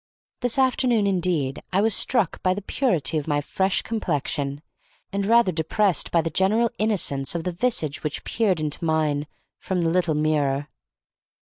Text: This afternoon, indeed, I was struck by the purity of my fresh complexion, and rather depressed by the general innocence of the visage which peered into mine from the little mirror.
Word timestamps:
This 0.39 0.57
afternoon, 0.57 1.05
indeed, 1.05 1.61
I 1.71 1.79
was 1.81 1.93
struck 1.93 2.41
by 2.41 2.55
the 2.55 2.63
purity 2.63 3.19
of 3.19 3.27
my 3.27 3.39
fresh 3.39 3.83
complexion, 3.83 4.63
and 5.13 5.27
rather 5.27 5.51
depressed 5.51 6.09
by 6.09 6.23
the 6.23 6.31
general 6.31 6.71
innocence 6.79 7.35
of 7.35 7.43
the 7.43 7.51
visage 7.51 8.01
which 8.01 8.23
peered 8.23 8.59
into 8.59 8.83
mine 8.83 9.27
from 9.59 9.81
the 9.81 9.89
little 9.91 10.15
mirror. 10.15 10.69